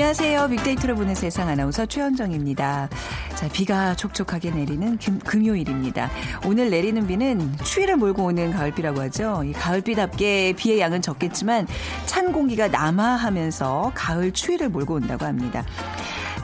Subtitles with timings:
[0.00, 0.48] 안녕하세요.
[0.48, 2.88] 빅데이터로 보는 세상 아나운서 최현정입니다.
[3.34, 6.10] 자, 비가 촉촉하게 내리는 금, 요일입니다
[6.46, 9.42] 오늘 내리는 비는 추위를 몰고 오는 가을비라고 하죠.
[9.44, 11.66] 이 가을비답게 비의 양은 적겠지만
[12.06, 15.66] 찬 공기가 남하하면서 가을 추위를 몰고 온다고 합니다.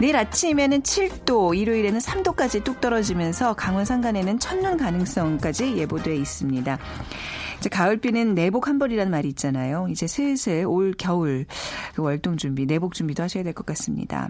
[0.01, 6.79] 내일 아침에는 7도, 일요일에는 3도까지 뚝 떨어지면서 강원 산간에는 첫눈 가능성까지 예보돼 있습니다.
[7.59, 9.87] 이제 가을비는 내복 한 벌이라는 말이 있잖아요.
[9.91, 11.47] 이제 슬슬 올 겨울
[11.95, 14.29] 그 월동 준비, 내복 준비도 하셔야 될 것 같습니다.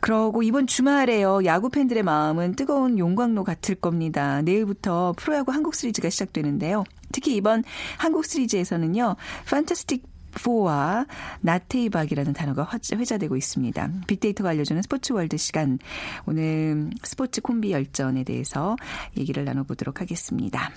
[0.00, 1.44] 그러고 이번 주말에요.
[1.44, 4.40] 야구 팬들의 마음은 뜨거운 용광로 같을 겁니다.
[4.42, 6.84] 내일부터 프로야구 한국 시리즈가 시작되는데요.
[7.12, 7.62] 특히 이번
[7.98, 9.16] 한국 시리즈에서는요.
[9.46, 11.06] 판타스틱 4와
[11.42, 13.90] 나테이박이라는 단어가 회자되고 있습니다.
[14.06, 15.78] 빅데이터가 알려주는 스포츠 월드 시간.
[16.24, 18.76] 오늘 스포츠 콤비 열전에 대해서
[19.18, 20.70] 얘기를 나눠보도록 하겠습니다.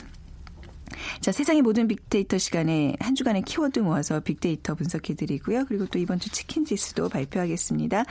[1.20, 5.66] 자, 세상의 모든 빅데이터 시간에 한 주간의 키워드 모아서 빅데이터 분석해 드리고요.
[5.68, 8.04] 그리고 또 이번 주 치킨 지수도 발표하겠습니다.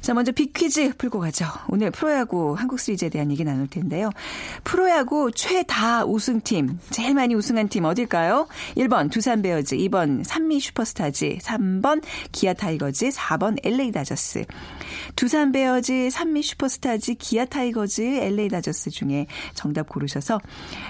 [0.00, 1.46] 자, 먼저 빅퀴즈 풀고 가죠.
[1.68, 4.10] 오늘 프로야구 한국 시리즈에 대한 얘기 나눌 텐데요.
[4.64, 8.46] 프로야구 최다 우승팀, 제일 많이 우승한 팀 어딜까요?
[8.76, 14.44] 1번 두산 베어즈, 2번 삼미 슈퍼스타즈, 3번 기아 타이거즈, 4번 LA 다저스.
[15.16, 20.40] 두산 베어즈, 삼미 슈퍼스타즈, 기아 타이거즈, LA 다저스 중에 정답 고르셔서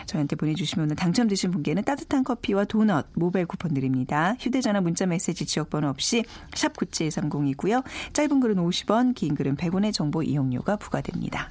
[0.07, 4.37] 저희한테 보내 주시면 오늘 당첨 당첨되신 분께는 따뜻한 커피와 도넛 모바일 쿠폰 드립니다.
[4.41, 7.83] 휴대전화 문자 메시지 지역번호 없이 샵 9730이고요.
[8.13, 11.51] 짧은 글은 50원, 긴 글은 100원의 정보 이용료가 부과됩니다.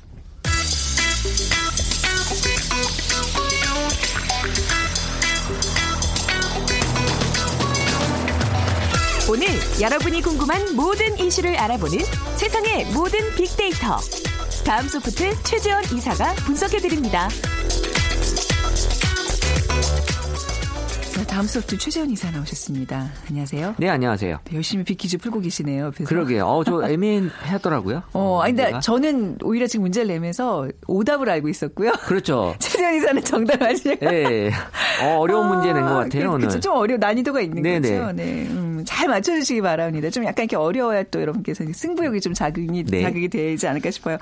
[9.29, 9.47] 오늘
[9.81, 11.99] 여러분이 궁금한 모든 이슈를 알아보는
[12.37, 13.97] 세상의 모든 빅데이터.
[14.65, 17.29] 다음 소프트 최재원 이사가 분석해드립니다.
[21.27, 23.07] 다음 소프트 최재원 이사 나오셨습니다.
[23.27, 23.75] 안녕하세요.
[23.79, 24.37] 네, 안녕하세요.
[24.43, 25.85] 네, 열심히 빅퀴즈 풀고 계시네요.
[25.85, 26.07] 옆에서.
[26.07, 26.45] 그러게요.
[26.45, 28.03] 어, 저 애매하더라고요.
[28.13, 31.93] 어, 아니, 근데 저는 오히려 지금 문제를 내면서 오답을 알고 있었고요.
[32.05, 32.53] 그렇죠.
[32.59, 33.95] 최재원 이사는 정답을 아시죠?
[33.99, 34.51] 네.
[35.01, 36.47] 어, 어려운 아, 문제 낸 것 같아요, 그, 오늘.
[36.49, 37.97] 그쵸, 좀 어려운 난이도가 있는 네네.
[37.97, 38.11] 거죠.
[38.11, 38.23] 네.
[38.51, 40.09] 음, 잘 맞춰주시기 바랍니다.
[40.09, 43.01] 좀 약간 이렇게 어려워야 또 여러분께서 승부욕이 좀 자극이, 네.
[43.01, 44.17] 자극이 되지 않을까 싶어요.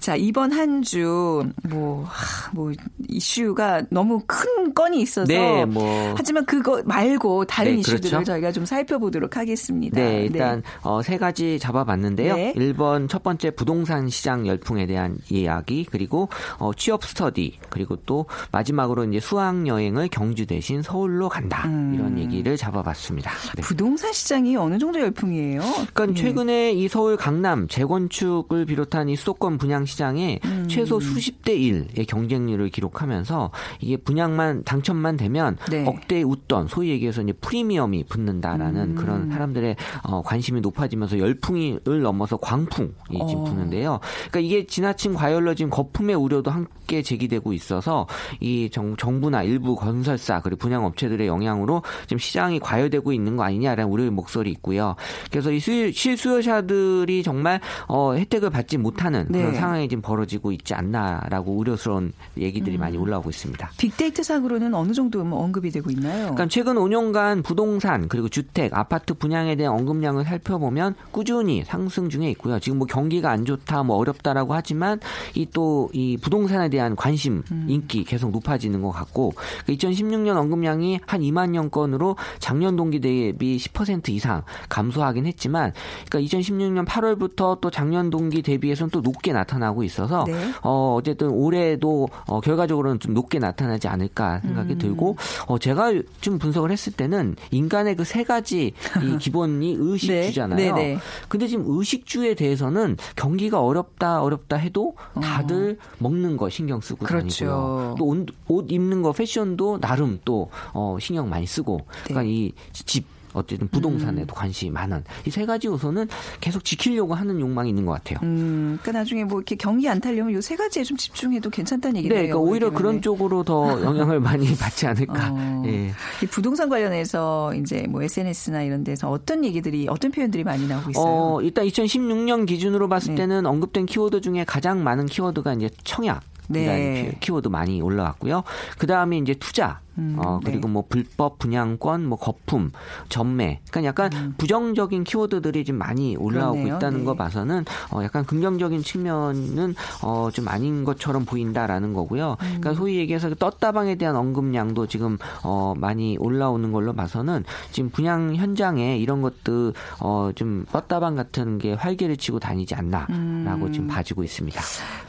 [0.00, 2.06] 자, 이번 한 주, 뭐,
[2.52, 2.72] 뭐,
[3.08, 5.26] 이슈가 너무 큰 건이 있어서.
[5.26, 6.14] 네, 뭐.
[6.16, 8.24] 하지만 그 그거 말고 다른 네, 이슈들을 그렇죠?
[8.24, 10.00] 저희가 좀 살펴보도록 하겠습니다.
[10.00, 10.68] 네, 일단 네.
[10.82, 12.34] 어, 세 가지 잡아봤는데요.
[12.36, 12.52] 네.
[12.54, 19.04] 1번 첫 번째 부동산 시장 열풍에 대한 이야기, 그리고 어, 취업 스터디, 그리고 또 마지막으로
[19.04, 21.92] 이제 수학 여행을 경주 대신 서울로 간다 음.
[21.94, 23.30] 이런 얘기를 잡아봤습니다.
[23.56, 23.62] 네.
[24.04, 25.60] 부동산 시장이 어느 정도 열풍이에요?
[25.60, 26.14] 그러니까 네.
[26.14, 30.66] 최근에 이 서울 강남 재건축을 비롯한 이 수도권 분양 시장에 음.
[30.68, 33.50] 최소 수십 대 1의 경쟁률을 기록하면서
[33.80, 35.86] 이게 분양만 당첨만 되면 네.
[35.86, 38.94] 억대 웃 붙던 소위 얘기해서 이제 프리미엄이 붙는다라는 음.
[38.94, 42.92] 그런 사람들의 어, 관심이 높아지면서 열풍을 넘어서 광풍이
[43.28, 43.44] 지금 어.
[43.44, 44.00] 부는데요.
[44.30, 48.06] 그러니까 이게 지나친 과열로 지금 거품의 우려도 함께 제기되고 있어서
[48.40, 53.90] 이 정, 정부나 일부 건설사 그리고 분양 업체들의 영향으로 지금 시장이 과열되고 있는 거 아니냐라는
[53.94, 54.96] 우려의 목소리 있고요.
[55.30, 59.40] 그래서 이 수, 실수요자들이 정말 어, 혜택을 받지 못하는 네.
[59.40, 62.80] 그런 상황이 지금 벌어지고 있지 않나라고 우려스러운 얘기들이 음.
[62.80, 63.70] 많이 올라오고 있습니다.
[63.78, 66.34] 빅데이터상으로는 어느 정도 뭐 언급이 되고 있나요?
[66.34, 72.58] 그러니까 최근 5년간 부동산 그리고 주택, 아파트 분양에 대한 언급량을 살펴보면 꾸준히 상승 중에 있고요.
[72.58, 75.00] 지금 뭐 경기가 안 좋다, 뭐 어렵다라고 하지만
[75.34, 77.66] 이 또이 이 부동산에 대한 관심, 음.
[77.68, 79.32] 인기 계속 높아지는 것 같고
[79.68, 83.83] 2016년 그러니까 언급량이 한 2만여 건으로 작년 동기 대비 10%
[84.14, 85.72] 이상 감소하긴 했지만
[86.08, 90.34] 그러니까 2016년 8월부터 또 작년 동기 대비해서는 또 높게 나타나고 있어서 네.
[90.62, 94.78] 어 어쨌든 올해도 어 결과적으로는 좀 높게 나타나지 않을까 생각이 음.
[94.78, 95.16] 들고
[95.46, 98.72] 어 제가 좀 분석을 했을 때는 인간의 그 세 가지
[99.02, 100.56] 이 기본이 의식주잖아요.
[100.56, 100.72] 네.
[100.72, 100.98] 네, 네.
[101.28, 105.94] 근데 지금 의식주에 대해서는 경기가 어렵다 어렵다 해도 다들 어.
[105.98, 107.46] 먹는 거 신경 쓰고 그렇죠.
[107.46, 107.94] 다니고요.
[107.98, 112.14] 또옷 옷 입는 거 패션도 나름 또 어, 신경 많이 쓰고 네.
[112.14, 116.08] 그러니까 이 집 어쨌든 부동산에도 관심이 많은 이 세 가지 요소는
[116.40, 118.18] 계속 지키려고 하는 욕망이 있는 것 같아요.
[118.22, 121.98] 음, 그러니까 나중에 뭐 이렇게 경기 안 타려면 요 세 가지에 좀 집중해도 괜찮다는 네,
[122.00, 122.14] 얘기네요.
[122.18, 122.76] 그러니까 오히려 때문에.
[122.78, 125.30] 그런 쪽으로 더 영향을 많이 받지 않을까.
[125.32, 125.62] 어.
[125.66, 125.90] 예.
[126.22, 131.04] 이 부동산 관련해서 이제 뭐 SNS나 이런 데서 어떤 얘기들이 어떤 표현들이 많이 나오고 있어요.
[131.04, 133.22] 어, 일단 2016년 기준으로 봤을 네.
[133.22, 136.22] 때는 언급된 키워드 중에 가장 많은 키워드가 이제 청약.
[136.50, 137.10] 이라는 네.
[137.14, 138.44] 키- 키워드 많이 올라왔고요.
[138.76, 140.72] 그 다음에 이제 투자, 음, 어, 그리고 네.
[140.72, 142.72] 뭐 불법 분양권, 뭐 거품,
[143.08, 143.60] 전매.
[143.70, 146.64] 그러니까 약간 부정적인 키워드들이 좀 많이 올라오고 음.
[146.64, 146.76] 그렇네요.
[146.76, 147.04] 있다는 네.
[147.04, 152.32] 거 봐서는 어, 약간 긍정적인 측면은 어, 좀 아닌 것처럼 보인다라는 거고요.
[152.40, 152.46] 음.
[152.60, 158.34] 그러니까 소위 얘기해서 그 떴다방에 대한 언급량도 지금 어, 많이 올라오는 걸로 봐서는 지금 분양
[158.34, 163.72] 현장에 이런 것들 어, 좀 떴다방 같은 게 활개를 치고 다니지 않나라고 음.
[163.72, 164.60] 지금 봐지고 있습니다.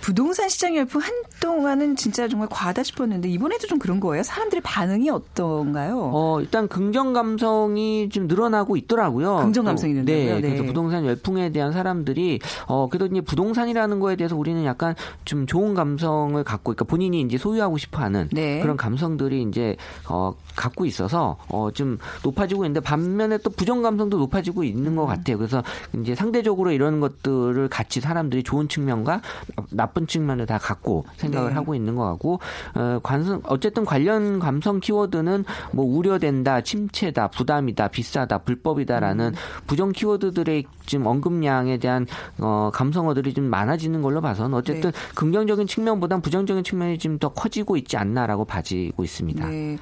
[0.02, 4.24] 부동산 시장 열풍 한동안은 진짜 정말 과하다 싶었는데 이번에도 좀 그런 거예요.
[4.24, 6.12] 사람들의 반응이 어떤가요?
[6.14, 9.38] 어, 일단 긍정 감성이 좀 늘어나고 있더라고요.
[9.38, 10.36] 긍정 또, 감성이 늘어나고요?
[10.36, 10.48] 네, 네.
[10.50, 14.94] 그래서 부동산 열풍에 대한 사람들이 어, 그래도 이제 부동산이라는 거에 대해서 우리는 약간
[15.24, 18.60] 좀 좋은 감성을 갖고, 그러니까 본인이 이제 소유하고 싶어 하는 네.
[18.60, 19.78] 그런 감성들이 이제
[20.10, 24.96] 어, 갖고 있어서 어, 좀 높아지고 있는데 반면에 또 부정 감성도 높아지고 있는 음.
[24.98, 25.38] 것 같아요.
[25.38, 25.64] 그래서
[26.02, 29.22] 이제 상대적으로 이런 것들을 같이 사람들이 좋은 측면과
[29.72, 31.56] 나쁜 측면을 다 갖고 생각을 네.
[31.56, 32.42] 하고 있는 것 같고
[32.74, 39.66] 어, 관성 어쨌든 관련 감성 키워드는 뭐 우려된다, 침체다, 부담이다, 비싸다, 불법이다라는 음.
[39.68, 42.06] 부정 키워드들의 지금 언급량에 대한
[42.38, 44.98] 어, 감성어들이 좀 많아지는 걸로 봐서는 어쨌든 네.
[45.16, 49.48] 긍정적인 측면보단 부정적인 측면이 좀더 커지고 있지 않나라고 봐지고 있습니다.
[49.48, 49.78] 네.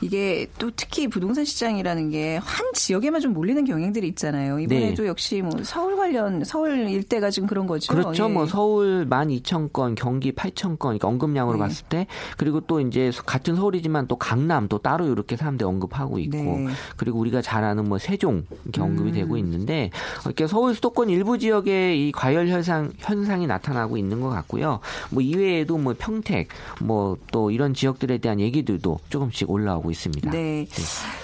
[0.00, 4.58] 이게 또 특히 부동산 시장이라는 게 한 지역에만 좀 몰리는 경향들이 있잖아요.
[4.58, 7.92] 이번에도 역시 뭐 서울 관련 서울 일대가 지금 그런 거죠.
[7.92, 8.24] 그렇죠.
[8.24, 8.28] 예.
[8.28, 11.64] 뭐 서울 12,000건, 경기 8,000건, 그러니까 언급량으로 네.
[11.64, 12.06] 봤을 때
[12.36, 16.66] 그리고 또 이제 같은 서울이지만 또 강남 또 따로 이렇게 사람들이 언급하고 있고 네.
[16.96, 19.14] 그리고 우리가 잘 아는 뭐 세종 이렇게 언급이 음.
[19.14, 19.90] 되고 있는데
[20.26, 24.80] 이렇게 서울 수도권 일부 지역에 이 과열 현상 현상이 나타나고 있는 것 같고요.
[25.10, 26.48] 뭐 이외에도 뭐 평택
[26.80, 30.30] 뭐 또 이런 지역들에 대한 얘기들도 조금씩 올라오고 있습니다.
[30.30, 30.66] 네.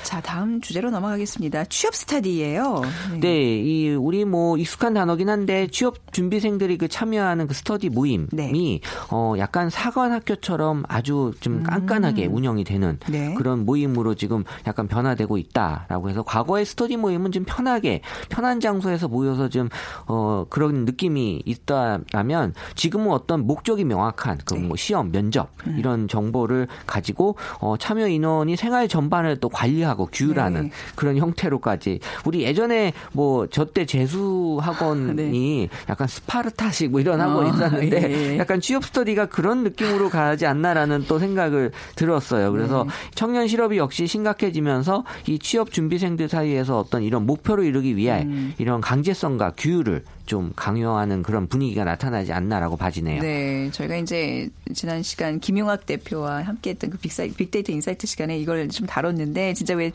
[0.03, 1.65] 자, 다음 주제로 넘어가겠습니다.
[1.65, 2.83] 취업 스타디예요.
[3.21, 8.81] 네, 이 우리 뭐 익숙한 단어긴 한데 취업 준비생들이 그 참여하는 그 스터디 모임이 네.
[9.11, 13.13] 어 약간 사관 학교처럼 아주 좀 깐깐하게 운영이 되는 음.
[13.13, 13.35] 네.
[13.35, 19.49] 그런 모임으로 지금 약간 변화되고 있다라고 해서 과거의 스터디 모임은 좀 편하게 편한 장소에서 모여서
[19.49, 19.69] 좀
[20.07, 24.61] 어 그런 느낌이 있다라면 지금은 어떤 목적이 명확한 그 네.
[24.61, 25.77] 뭐 시험, 면접 음.
[25.79, 30.71] 이런 정보를 가지고 어 참여 인원이 생활 전반을 또 관리하고 규율하는 네.
[30.95, 37.53] 그런 형태로까지 우리 예전에 뭐 저 때 재수 학원이 약간 스파르타식 뭐 이런 학원이 네.
[37.53, 38.39] 어, 있었는데 예.
[38.39, 42.53] 약간 취업 스터디가 그런 느낌으로 가지 않나라는 또 생각을 들었어요.
[42.53, 42.91] 그래서 네.
[43.15, 48.55] 청년 실업이 역시 심각해지면서 이 취업 준비생들 사이에서 어떤 이런 목표를 이루기 위해 음.
[48.59, 53.23] 이런 강제성과 규율을 좀 강요하는 그런 분위기가 나타나지 않나라고 봐지네요.
[53.23, 58.87] 네, 저희가 이제 지난 시간 김용학 대표와 함께했던 그 빅사이, 빅데이터 insight 시간에 이걸 좀
[58.87, 59.93] 다뤘는데 진짜 왜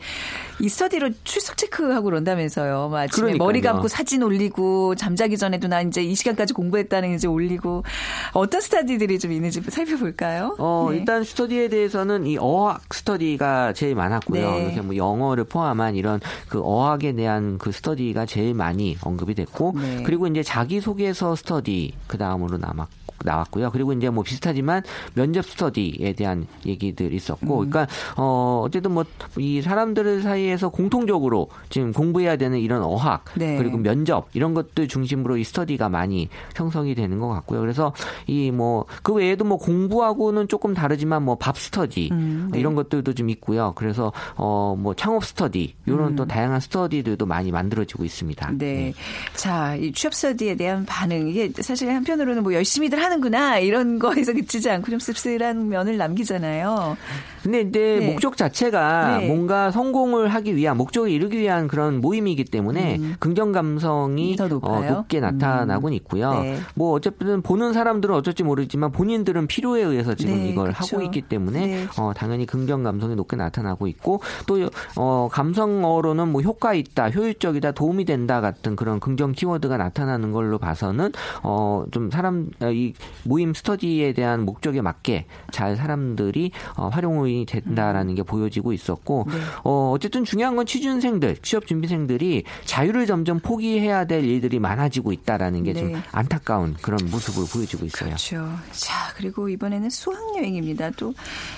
[0.60, 2.88] 이 스터디로 출석 체크하고 그런다면서요.
[2.90, 3.46] 막 아침에 그러니까요.
[3.46, 7.84] 머리 감고 사진 올리고 잠자기 전에도 나 이제 이 시간까지 공부했다는 이제 올리고
[8.32, 10.56] 어떤 스터디들이 좀 있는지 살펴볼까요?
[10.58, 10.98] 어, 네.
[10.98, 14.50] 일단 스터디에 대해서는 이 어학 스터디가 제일 많았고요.
[14.50, 14.62] 네.
[14.64, 20.02] 이렇게 뭐 영어를 포함한 이런 그 어학에 대한 그 스터디가 제일 많이 언급이 됐고, 네.
[20.04, 22.88] 그리고 이제 자기소개서 스터디 그 다음으로 남았
[23.22, 23.70] 나왔고요.
[23.70, 24.82] 그리고 이제 뭐 비슷하지만
[25.12, 27.70] 면접 스터디에 대한 얘기들이 있었고, 음.
[27.70, 27.86] 그러니까
[28.16, 29.04] 어 어쨌든 뭐
[29.36, 33.58] 이 사람들 사이에서 공통적으로 지금 공부해야 되는 이런 어학 네.
[33.58, 37.60] 그리고 면접 이런 것들 중심으로 이 스터디가 많이 형성이 되는 것 같고요.
[37.60, 37.92] 그래서
[38.26, 42.58] 이 뭐 그 외에도 뭐 공부하고는 조금 다르지만 뭐 밥 스터디 음, 네.
[42.60, 43.72] 이런 것들도 좀 있고요.
[43.76, 48.50] 그래서 어 뭐 창업 스터디 이런 또 다양한 스터디들도 많이 만들어지고 있습니다.
[48.50, 48.58] 음.
[48.58, 48.92] 네.
[49.34, 51.28] 자, 이 취업 스터디에 대한 반응.
[51.28, 53.58] 이게 사실 한편으로는 뭐 열심히들 하는구나.
[53.58, 56.96] 이런 거에서 그치지 않고 좀 씁쓸한 면을 남기잖아요.
[57.42, 58.10] 근데 이제 네.
[58.10, 59.26] 목적 자체가 네.
[59.26, 64.36] 뭔가 성공을 하기 위한 목적을 이루기 위한 그런 모임이기 때문에 긍정 감성이 음.
[64.36, 64.92] 더 높아요?
[64.92, 66.42] 어, 높게 나타나곤 있고요.
[66.42, 66.58] 네.
[66.74, 70.96] 뭐 어쨌든 보는 사람들은 어쩔지 모르지만 본인들은 필요에 의해서 지금 네, 이걸 그쵸.
[70.96, 71.86] 하고 있기 때문에 네.
[71.96, 78.04] 어, 당연히 긍정 감성이 높게 나타나고 있고 또 어, 감성어로는 뭐 효과 있다, 효율적이다, 도움이
[78.04, 83.54] 된다 같은 그런 긍정 키워드가 나타 나는 걸로 봐서는 어 좀 사람 어, 이 모임
[83.54, 89.36] 스터디에 대한 목적에 맞게 잘 사람들이 어, 활용이 된다라는 게 보여지고 있었고 네.
[89.64, 95.92] 어 어쨌든 중요한 건 취준생들, 취업 준비생들이 자유를 점점 포기해야 될 일들이 많아지고 있다라는 게좀
[95.92, 95.98] 네.
[96.12, 98.10] 안타까운 그런 모습을 보여주고 있어요.
[98.10, 98.48] 그렇죠.
[98.72, 100.90] 자, 그리고 이번에는 수학 여행입니다.
[100.90, 101.14] 또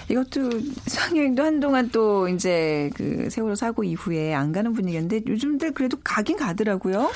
[0.09, 0.51] 이것도
[0.87, 6.37] 수학 여행도 한동안 또 이제 그 세월호 사고 이후에 안 가는 분위기였는데 요즘들 그래도 가긴
[6.37, 7.11] 가더라고요.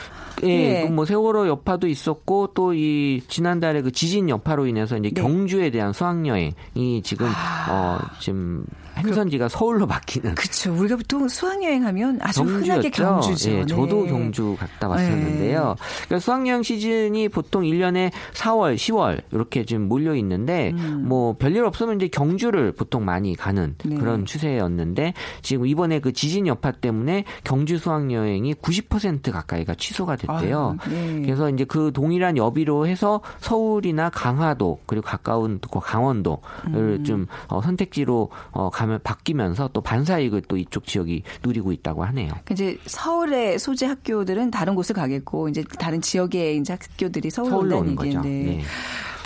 [0.44, 0.88] 예, 예.
[0.88, 5.20] 그뭐 세 월호 여파도 있었고 또 이 지난달에 그 지진 여파로 인해서 이제 네.
[5.22, 7.26] 경주에 대한 수학 여행이 지금
[7.70, 8.64] 어 지금
[8.96, 10.74] 행선지가 서울로 바뀌는 그렇죠.
[10.74, 13.26] 우리가 보통 수학여행하면 아주 흔하게 경주였죠.
[13.26, 13.50] 경주죠.
[13.50, 14.10] 예, 저도 네.
[14.10, 15.76] 경주 갔다 왔었는데요.
[16.06, 22.08] 그러니까 수학여행 시즌이 보통 1년에 4월, 10월 이렇게 지금 몰려 있는데 뭐 별일 없으면 이제
[22.08, 23.90] 경주를 보통 많이 가는 음.
[23.90, 23.96] 네.
[23.96, 25.12] 그런 추세였는데
[25.42, 30.76] 지금 이번에 그 지진 여파 때문에 경주 수학여행이 90% 가까이가 취소가 됐대요.
[30.80, 31.22] 아유, 네.
[31.22, 37.04] 그래서 이제 그 동일한 여비로 해서 서울이나 강화도 그리고 가까운 그 강원도를 음.
[37.04, 42.30] 좀 어, 선택지로 어, 가면 바뀌면서 또 반사이익을 또 이쪽 지역이 누리고 있다고 하네요.
[42.50, 48.08] 이제 서울의 소재 학교들은 다른 곳을 가겠고 이제 다른 지역의 이제 학교들이 서울로 오는 거죠.
[48.08, 48.62] 얘기인데 네.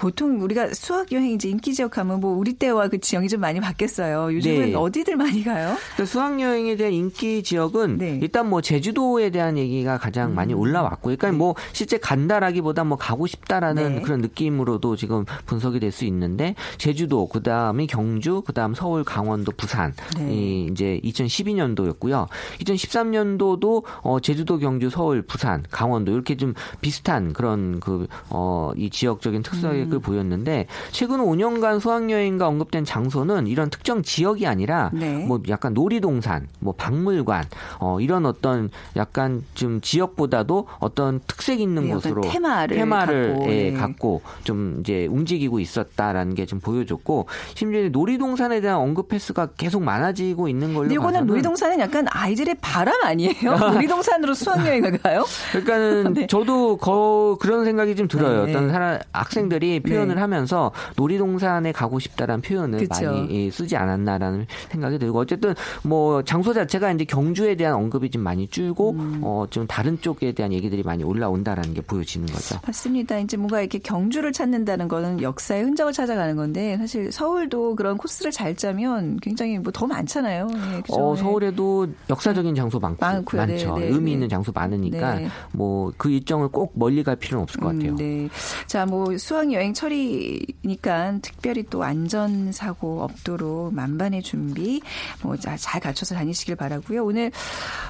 [0.00, 3.61] 보통 우리가 수학 여행 이제 인기 지역 하면 뭐 우리 때와 그 지형이 좀 많이
[3.61, 4.35] 바뀌었어요.
[4.35, 4.75] 요즘은 네.
[4.75, 5.76] 어디들 많이 가요?
[5.92, 8.12] 그러니까 수학 여행에 대한 인기 지역은 네.
[8.12, 8.21] 음.
[8.23, 13.97] 일단 뭐 제주도에 대한 얘기가 가장 많이 올라왔고, 그러니까 뭐 실제 간다라기보다 뭐 가고 싶다라는
[13.97, 14.00] 네.
[14.00, 19.50] 그런 느낌으로도 지금 분석이 될 수 있는데 제주도, 그 다음에 경주, 그 다음 서울, 강원도,
[19.52, 20.33] 부산 네.
[20.33, 22.28] 이 이제 2012년도였고요.
[22.61, 29.89] 2013년도도 어 제주도, 경주, 서울, 부산, 강원도 이렇게 좀 비슷한 그런 그어이 지역적인 특색을 음.
[29.99, 35.25] 보였는데 최근 5년간 수학여행과 언급된 장소는 이런 특정 지역이 아니라 네.
[35.25, 37.44] 뭐 약간 놀이동산, 뭐 박물관,
[37.78, 43.73] 어 이런 어떤 약간 좀 지역보다도 어떤 특색 있는 네, 곳으로 테마를 갖고, 예, 네.
[43.73, 50.49] 갖고 좀 이제 움직이고 있었다라는 게 좀 보여줬고 심지어 놀이동산에 대한 언급 횟수가 계속 많아지고
[50.49, 53.56] 있는 걸로 이거는 놀이동산은 약간 아이들의 바람 아니에요?
[53.75, 55.25] 놀이동산으로 수학여행을 가요?
[55.52, 56.26] 그러니까는 네.
[56.26, 58.47] 저도 거 그런 생각이 좀 들어요.
[58.47, 58.50] 네.
[58.50, 60.20] 어떤 사람 학생들이 표현을 네.
[60.20, 63.06] 하면서 놀이동산에 가고 싶다라는 표현을 그쵸.
[63.06, 68.22] 많이 예, 쓰지 않았나라는 생각이 들고 어쨌든 뭐 장소 자체가 이제 경주에 대한 언급이 좀
[68.22, 69.20] 많이 줄고 음.
[69.22, 72.60] 어좀 다른 쪽에 대한 얘기들이 많이 올라온다라는 게 보여지는 거죠.
[72.64, 73.18] 맞습니다.
[73.18, 78.54] 이제 뭔가 이렇게 경주를 찾는다는 거는 역사의 흔적을 찾아가는 건데 사실 서울도 그런 코스를 잘
[78.54, 80.46] 짜면 굉장히 뭐 더 많잖아요.
[80.76, 80.94] 예, 그죠?
[80.94, 81.20] 어, 예.
[81.20, 83.46] 서울에도 역사적인 장소 많고 많고요.
[83.46, 83.78] 네, 많죠.
[83.78, 84.12] 네, 의미 네.
[84.12, 85.28] 있는 장소 많으니까 네.
[85.52, 87.92] 뭐그 일정을 꼭 멀리 갈 필요는 없을 것 같아요.
[87.92, 88.28] 음, 네.
[88.66, 94.80] 자, 뭐 수학 여행 철이니까 특별히 또 안전 사고 없도록 만반의 준비
[95.22, 97.04] 뭐잘 갖춰서 다니시길 바라고요.
[97.04, 97.30] 오늘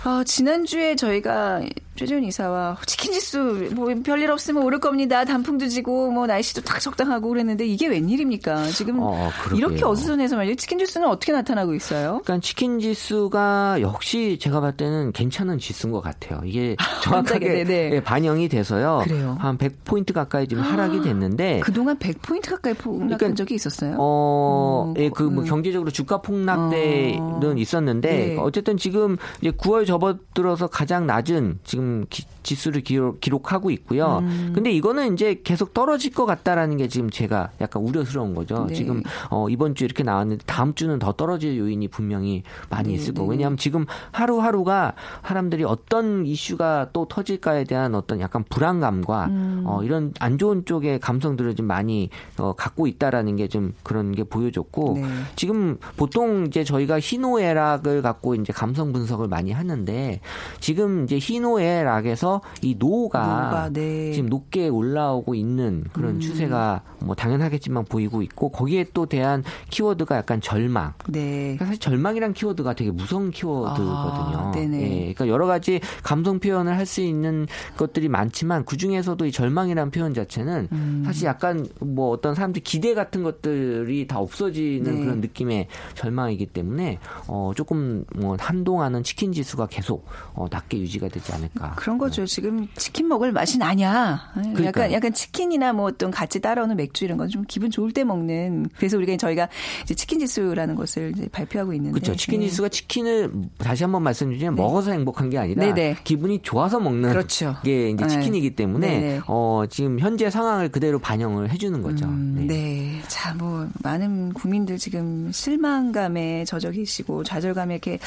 [0.05, 1.63] 어, 지난주에 저희가
[1.97, 5.25] 최재훈 이사와 치킨 지수 뭐 별일 없으면 오를 겁니다.
[5.25, 8.69] 단풍도 지고 뭐 날씨도 딱 적당하고 그랬는데 이게 웬일입니까?
[8.69, 9.31] 지금 어.
[9.55, 10.57] 이렇게 어수선해서 말이죠.
[10.57, 12.21] 치킨 지수는 어떻게 나타나고 있어요?
[12.25, 16.41] 그러니까 치킨 지수가 역시 제가 봤을 때는 괜찮은 지수인 것 같아요.
[16.45, 17.65] 이게 정확하게 깜짝이야.
[17.65, 17.97] 네네.
[17.97, 19.03] 예, 반영이 돼서요.
[19.05, 19.37] 그래요?
[19.39, 23.95] 한 100포인트 가까이 지금 하락이 됐는데 그동안 100포인트 가까이 폭락한 그러니까, 적이 있었어요?
[24.01, 25.45] 어, 음, 예, 그뭐 음.
[25.45, 27.55] 경제적으로 주가 폭락 때는 어.
[27.57, 28.37] 있었는데 네.
[28.41, 34.19] 어쨌든 지금 이제 9월 접어들어서 가장 낮은 지금 기- 지수를 기록, 하고 있고요.
[34.23, 34.53] 음.
[34.55, 38.67] 근데 이거는 이제 계속 떨어질 것 같다라는 게 지금 제가 약간 우려스러운 거죠.
[38.67, 38.75] 네.
[38.75, 43.15] 지금 어, 이번 주 이렇게 나왔는데 다음 주는 더 떨어질 요인이 분명히 많이 네, 있을
[43.15, 43.19] 네.
[43.19, 43.31] 거고.
[43.31, 49.63] 왜냐하면 지금 하루하루가 사람들이 어떤 이슈가 또 터질까에 대한 어떤 약간 불안감과 음.
[49.67, 54.23] 어, 이런 안 좋은 쪽의 감성들을 좀 많이 어, 갖고 있다라는 게 좀 그런 게
[54.23, 55.05] 보여줬고 네.
[55.35, 60.21] 지금 보통 이제 저희가 희노애락을 갖고 이제 감성 분석을 많이 하는데
[60.61, 64.13] 지금 이제 희노애락에서 이 노가, 노가, 네.
[64.13, 66.21] 지금 높게 올라오고 있는 그런 음.
[66.21, 70.95] 추세가 뭐 당연하겠지만 보이고 있고 거기에 또 대한 키워드가 약간 절망.
[71.09, 71.57] 네.
[71.57, 74.39] 그러니까 사실 절망이란 키워드가 되게 무서운 키워드거든요.
[74.39, 74.53] 아.
[74.57, 79.91] 예, 그러니까 여러 가지 감성 표현을 할 수 있는 것들이 많지만 그 중에서도 이 절망이란
[79.93, 81.03] 표현 자체는 음.
[81.07, 81.40] 사실 약간
[81.81, 85.01] 뭐 어떤 사람들 기대 같은 것들이 다 없어지는 네.
[85.01, 91.33] 그런 느낌의 절망이기 때문에 어 조금 뭐 한동안은 치킨 지수가 계속 어 낮게 유지가 되지
[91.33, 91.75] 않을까.
[91.77, 92.27] 그런 거죠.
[92.27, 94.21] 지금 치킨 먹을 맛이 나냐.
[94.37, 94.93] 약간, 그러니까요.
[94.93, 98.69] 약간 치킨이나 뭐 어떤 같이 따라오는 맥주 이런 건 좀 기분 좋을 때 먹는.
[98.77, 99.49] 그래서 우리가 저희가
[99.85, 101.93] 이제 치킨 지수라는 것을 발표하고 있는데.
[102.01, 102.17] 그렇죠.
[102.17, 102.49] 치킨 네.
[102.49, 104.61] 지수가 치킨을 다시 한번 말씀드리면 네.
[104.63, 105.99] 먹어서 행복한 게 아니라 네네.
[106.03, 107.55] 기분이 좋아서 먹는 그렇죠.
[107.63, 108.09] 게 이제 네.
[108.09, 109.21] 치킨이기 때문에.
[109.29, 112.07] 어 지금 현재 상황을 그대로 반영 을 해주는 거죠.
[112.07, 112.47] 음, 네.
[112.47, 113.03] 네.
[113.07, 117.99] 자, 뭐, 많은 국민들 지금 실망감에 젖어 계시고 좌절감에 이렇게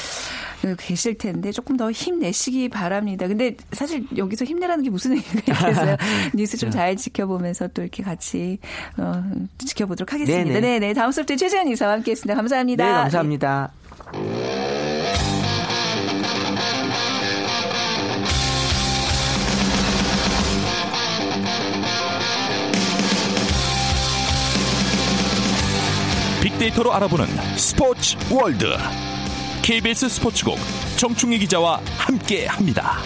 [0.78, 3.26] 계실 텐데 조금 더 힘내시기 바랍니다.
[3.26, 5.96] 근데 사실 여기서 힘내라는 게 무슨 의미가 있겠어요?
[6.36, 8.58] 뉴스 좀 잘 지켜보면서 또 이렇게 같이
[8.96, 9.22] 어,
[9.58, 10.44] 지켜보도록 하겠습니다.
[10.44, 10.80] 네네.
[10.80, 10.94] 네네.
[10.94, 12.34] 다음 수업 때 최재현 이사와 함께 했습니다.
[12.34, 12.84] 감사합니다.
[12.84, 13.72] 네, 감사합니다.
[26.64, 28.66] 빅데이터로 알아보는 스포츠 월드
[29.62, 30.56] KBS 스포츠국
[30.96, 32.98] 정충희 기자와 함께 합니다.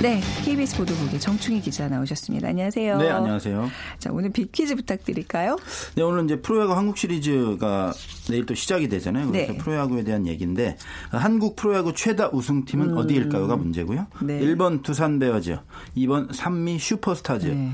[0.00, 2.48] 네, KBS 보도국의 정충희 기자 나오셨습니다.
[2.48, 2.98] 안녕하세요.
[2.98, 3.70] 네, 안녕하세요.
[3.98, 5.56] 자, 오늘 빅퀴즈 부탁드릴까요?
[5.94, 7.92] 네, 오늘 이제 프로야구 한국 시리즈가
[8.28, 9.30] 내일 또 시작이 되잖아요.
[9.30, 9.58] 그래서 네.
[9.58, 10.76] 프로야구에 대한 얘기인데
[11.10, 14.06] 한국 프로야구 최다 우승팀은 어디일까요가 문제고요.
[14.22, 14.26] 음.
[14.26, 14.40] 네.
[14.40, 15.58] 1번 두산 베어즈,
[15.96, 17.46] 2번 삼미 슈퍼스타즈.
[17.46, 17.70] 네.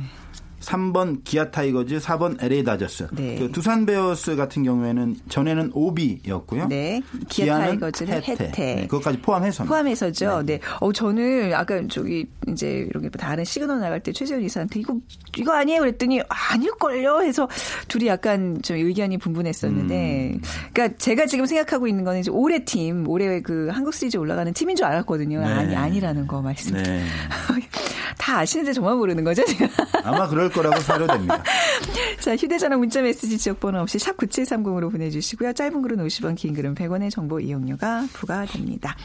[0.69, 3.09] 3번 기아 타이거즈, 4번 LA 다저스.
[3.13, 3.39] 네.
[3.39, 6.69] 그 두산 베어스 같은 경우에는 전에는 OB였고요.
[6.69, 7.01] 네.
[7.29, 8.51] 기아 타이거즈는 해태.
[8.53, 9.65] 네, 그것까지 포함해서.
[9.65, 10.43] 포함해서죠.
[10.45, 10.61] 네.
[10.81, 14.97] 어 저는 아까 저기 이제 이렇게 다른 시그널 나갈 때 최재원 이사한테 이거
[15.37, 17.49] 이거 아니에요 그랬더니 아닐 걸요 해서
[17.89, 20.41] 둘이 약간 좀 의견이 분분했었는데 음.
[20.73, 24.77] 그러니까 제가 지금 생각하고 있는 거는 이제 올해 팀 올해 그 한국 시리즈 올라가는 팀인
[24.77, 25.41] 줄 알았거든요.
[25.41, 25.47] 네.
[25.47, 26.75] 아니 아니라는 거 말씀.
[26.75, 27.05] 네.
[28.19, 29.69] 다 아시는데 저만 모르는 거죠, 제가.
[30.05, 31.43] 아마 그럴 거 라고 사료됩니다.
[32.21, 35.53] 자, 휴대전화 문자 메시지 지역번호 없이 샵 9730으로 보내주시고요.
[35.53, 38.97] 짧은 글은 50원, 긴 글은 100원의 정보 이용료가 부과됩니다.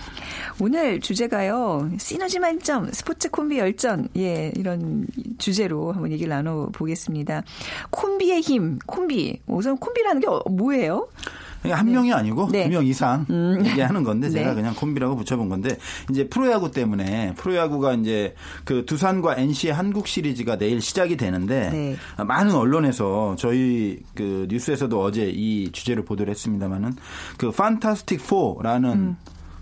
[0.60, 1.89] 오늘 주제가요.
[2.00, 4.10] 시너지 만점, 스포츠 콤비 열전.
[4.17, 5.07] 예, 이런
[5.38, 7.43] 주제로 한번 얘기를 나눠보겠습니다.
[7.91, 9.41] 콤비의 힘, 콤비.
[9.48, 11.07] 우선 콤비라는 게 어- 뭐예요?
[11.63, 12.65] 그러니까 한 명이 아니고 네.
[12.65, 13.25] 두명 이상
[13.63, 14.55] 얘기하는 건데 제가 네.
[14.55, 15.77] 그냥 콤비라고 붙여본 건데
[16.12, 22.24] 이제 프로야구 때문에 프로야구가 이제 그 두산과 NC의 한국 시리즈가 내일 시작이 되는데 네.
[22.24, 26.96] 많은 언론에서 저희 그 뉴스에서도 어제 이 주제를 보도를 했습니다만은
[27.38, 29.17] 그 판타스틱 4라는 음.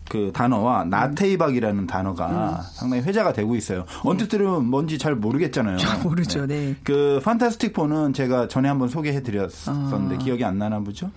[0.10, 3.86] 그 단어와 나테이박이라는 단어가 상당히 회자가 되고 있어요.
[4.04, 5.78] 언뜻 들으면 뭔지 잘 모르겠잖아요.
[5.78, 6.04] 네.
[6.04, 6.76] 모르죠, 네.
[6.84, 11.12] 그 판타스틱 4는 제가 전에 한번 소개해 드렸었는데 기억이 안 나나 보죠?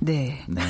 [0.00, 0.44] 네.
[0.48, 0.60] 네.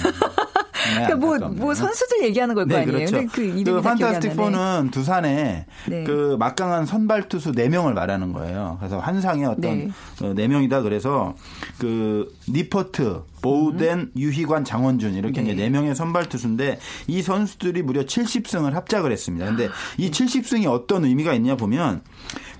[0.95, 3.07] 그러니까 뭐, 뭐 선수들 얘기하는 걸거 네, 아니에요?
[3.07, 3.27] 그렇죠.
[3.33, 4.57] 그안 판타스틱 나네.
[4.57, 6.05] 4는 두산에 네.
[6.05, 8.77] 그 막강한 선발 투수 4명을 말하는 거예요.
[8.81, 9.91] 그래서 한상의 어떤 네.
[10.23, 11.35] 어, 4명이다 그래서
[11.79, 15.47] 그 니퍼트, 보우덴, 유희관, 장원준 이렇게 음.
[15.47, 15.53] 네.
[15.53, 19.47] 이제 4명의 선발 투수인데 이 선수들이 무려 70승을 합작을 했습니다.
[19.47, 22.03] 근데 이 70승이 어떤 의미가 있냐 보면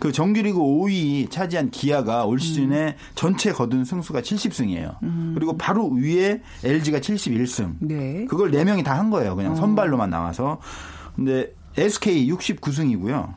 [0.01, 4.97] 그 정규리그 5위 차지한 기아가 올 시즌에 전체 거둔 승수가 70승이에요.
[5.35, 7.75] 그리고 바로 위에 LG가 71승.
[7.81, 8.25] 네.
[8.25, 9.37] 그걸 4명이 다 한 거예요.
[9.37, 10.59] 그냥 선발로만 나와서.
[11.15, 13.35] 근데 SK 69승이고요.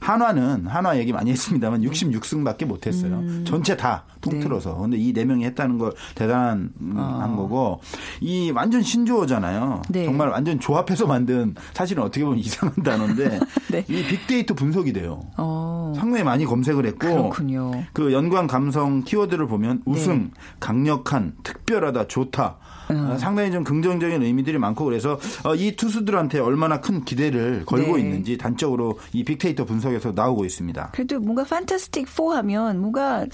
[0.00, 3.22] 한화는 한화 얘기 많이 했습니다만 66승밖에 못 했어요.
[3.44, 4.76] 전체 다 통틀어서.
[4.76, 7.80] 근데 이 네 명이 했다는 걸 대단한 음, 한 거고
[8.20, 9.82] 이 완전 신조어잖아요.
[9.88, 10.04] 네.
[10.04, 13.40] 정말 완전 조합해서 만든 사실은 어떻게 보면 이상한 단어인데
[13.72, 13.84] 네.
[13.88, 15.22] 이 빅데이터 분석이 돼요.
[15.36, 15.92] 어.
[15.96, 17.72] 상당히 많이 검색을 했고 그렇군요.
[17.92, 20.30] 그 연관 감성 키워드를 보면 우승, 네.
[20.60, 22.58] 강력한, 특별하다, 좋다.
[22.90, 23.10] 음.
[23.10, 28.02] 어, 상당히 좀 긍정적인 의미들이 많고 그래서 어, 이 투수들한테 얼마나 큰 기대를 걸고 네.
[28.02, 30.90] 있는지 단적으로 이 빅데이터 분석에서 나오고 있습니다.
[30.92, 33.26] 그래도 뭔가 판타스틱 4 하면 뭔가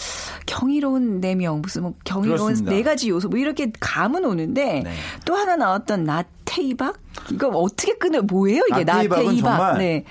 [0.47, 2.73] 경이로운 네명 무슨 뭐 경이로운 그렇습니다.
[2.73, 4.93] 네 가지 요소 뭐 이렇게 감은 오는데 네.
[5.25, 6.99] 또 하나 나왔던 나테이박
[7.31, 10.05] 이거 어떻게 끊어 뭐예요 이게 정말 네.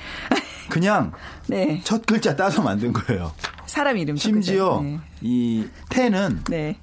[0.69, 1.11] 그냥
[1.47, 1.81] 네.
[1.83, 3.31] 첫 글자 따서 만든 거예요.
[3.65, 4.81] 사람 이름 첫 심지어.
[4.83, 4.99] 네.
[5.21, 6.77] 이 태는 네.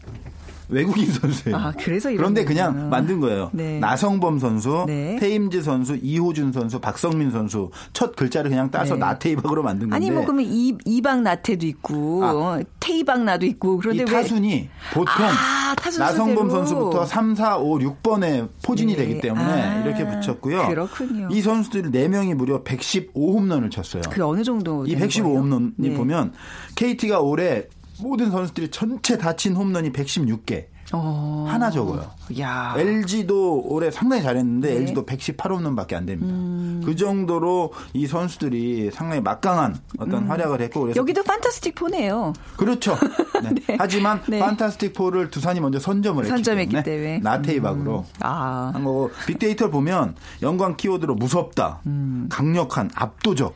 [0.70, 1.56] 외국인 선수예요.
[1.56, 2.70] 아, 그래서 그런데 거구나.
[2.72, 3.50] 그냥 만든 거예요.
[3.52, 3.78] 네.
[3.78, 5.16] 나성범 선수, 네.
[5.20, 9.00] 테임즈 선수, 이호준 선수, 박성민 선수 첫 글자를 그냥 따서 네.
[9.00, 12.60] 나테이박으로 만든 건데 아니 뭐 그러면 이 이박 나테도 있고 아.
[12.80, 16.50] 테이박 나도 있고 그런데 이왜 타순이 보통 아, 타순 나성범.
[16.50, 19.04] 선수부터 3, 4, 5, 6번에 포진이 네.
[19.06, 20.68] 되기 때문에 아, 이렇게 붙였고요.
[20.68, 21.28] 그렇군요.
[21.30, 24.02] 이 선수들 4 명이 무려 115홈런을 쳤어요.
[24.10, 25.42] 그 어느 정도 이 되는 거예요?
[25.42, 25.94] 115홈런이 네.
[25.94, 26.32] 보면
[26.76, 27.64] KT가 올해
[28.02, 30.66] 모든 선수들이 전체 다친 홈런이 116개.
[30.92, 31.46] 어.
[31.48, 32.10] 하나 적어요.
[32.40, 32.74] 야.
[32.76, 34.76] LG도 올해 상당히 잘했는데 네.
[34.76, 34.82] 음.
[34.82, 36.84] LG도 118홈런밖에 안 됩니다.
[36.84, 41.02] 그 정도로 이 선수들이 상당히 막강한 어떤 활약을 했고 그래서 음.
[41.02, 42.32] 여기도 판타스틱 폰이에요.
[42.56, 42.96] 그렇죠.
[43.68, 43.76] 네.
[43.78, 44.40] 하지만 네.
[44.40, 47.18] 판타스틱 4를 두산이 먼저 선점을 했기 선점했기 때문에, 때문에.
[47.20, 48.70] 나테이박으로 아.
[48.74, 52.26] 한 거고 빅데이터를 보면 연관 키워드로 무섭다, 음.
[52.30, 53.54] 강력한, 압도적.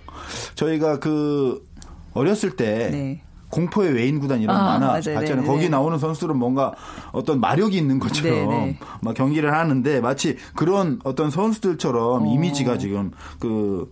[0.54, 1.66] 저희가 그
[2.12, 3.22] 어렸을 때 네.
[3.55, 5.01] 공포의 외인 구단 이런 아, 만화 맞아요.
[5.01, 5.37] 봤잖아요.
[5.37, 5.47] 네네.
[5.47, 6.75] 거기 나오는 선수들은 뭔가
[7.12, 8.79] 어떤 마력이 있는 것처럼 네네.
[9.01, 12.33] 막 경기를 하는데 마치 그런 어떤 선수들처럼 어.
[12.33, 13.90] 이미지가 지금 그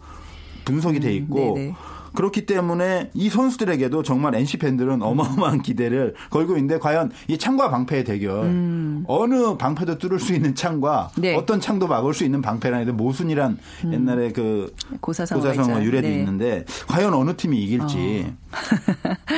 [0.64, 1.74] 분석이 돼 있고 네네.
[2.14, 8.04] 그렇기 때문에 이 선수들에게도 정말 NC 팬들은 어마어마한 기대를 걸고 있는데 과연 이 창과 방패의
[8.04, 11.22] 대결 어느 방패도 뚫을 수 있는 창과 음.
[11.22, 11.34] 네.
[11.36, 13.58] 어떤 창도 막을 수 있는 방패라는 게 모순이란
[13.92, 15.82] 옛날에 그 고사성어.
[15.82, 16.18] 유래도 네.
[16.18, 18.32] 있는데 과연 어느 팀이 이길지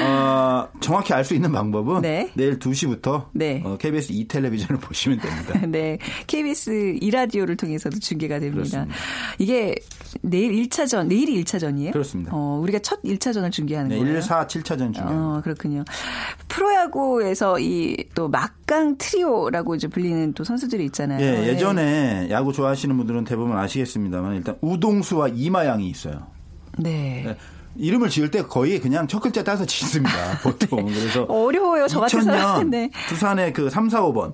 [0.03, 2.31] 어, 정확히 알 수 있는 방법은 네.
[2.35, 3.63] 내일 2시부터 네.
[3.65, 5.59] 어, KBS 2 텔레비전을 보시면 됩니다.
[5.67, 5.99] 네.
[6.27, 8.57] KBS 이라디오를 통해서도 중계가 됩니다.
[8.57, 8.95] 그렇습니다.
[9.39, 9.75] 이게
[10.21, 11.93] 내일 1차전, 내일이 1차전이에요?
[11.93, 12.31] 그렇습니다.
[12.35, 14.15] 어, 우리가 첫 1차전을 중계하는 네, 거예요.
[14.17, 15.85] 1, 4, 7차전 중에 어, 그렇군요.
[16.49, 21.21] 프로야구에서 이 또 막강 트리오라고 이제 불리는 또 선수들이 있잖아요.
[21.21, 26.27] 예, 예전에 야구 좋아하시는 분들은 대부분 아시겠습니다만 일단 우동수와 이마양이 있어요.
[26.79, 27.23] 네.
[27.27, 27.37] 네.
[27.77, 30.13] 이름을 지을 때 거의 그냥 첫 글자 따서 짓습니다.
[30.43, 30.87] 보통.
[30.87, 32.71] 그래서 어려워요, 저 같은 2000년 사람.
[32.71, 32.91] 네.
[33.09, 34.33] 두산의 그 3, 4, 5번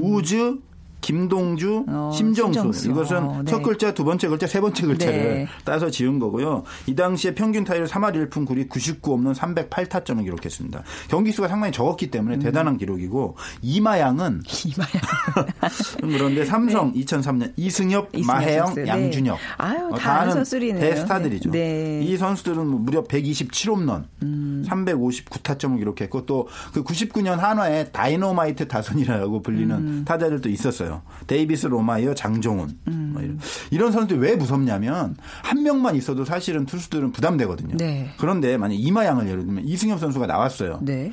[0.00, 0.58] 우즈
[1.06, 2.52] 김동주, 어, 심정수.
[2.52, 2.90] 심정수.
[2.90, 3.50] 이것은 어, 네.
[3.50, 5.48] 첫 글자, 두 번째 글자, 세 번째 글자를 네.
[5.64, 6.64] 따서 지은 거고요.
[6.86, 10.82] 이 당시에 평균 타율 3할 1푼 9리 99 없는 308타점을 기록했습니다.
[11.08, 12.40] 경기 수가 상당히 적었기 때문에 음.
[12.40, 14.42] 대단한 기록이고 이마양은
[16.00, 18.80] 그런데 삼성 2003년 이승엽, 이승엽 마해영, 선수.
[18.80, 18.88] 네.
[18.88, 19.38] 양준혁.
[19.58, 20.80] 아유, 어, 다 아는 선수들이네요.
[20.80, 21.50] 대스타들이죠.
[21.52, 22.02] 네.
[22.02, 24.64] 이 선수들은 뭐 무려 127홈런, 음.
[24.66, 30.04] 359타점을 기록했고 또 그 99년 한화에 다이너마이트 타선이라고 불리는 음.
[30.06, 30.95] 타자들도 있었어요.
[31.26, 32.78] 데이비스 로마이어, 장종훈.
[32.88, 33.10] 음.
[33.12, 33.38] 뭐 이런.
[33.70, 37.76] 이런 선수들이 왜 무섭냐면 한 명만 있어도 사실은 투수들은 부담되거든요.
[37.76, 38.10] 네.
[38.18, 40.80] 그런데 만약 이마양을 예를 들면 이승엽 선수가 나왔어요.
[40.82, 41.12] 네.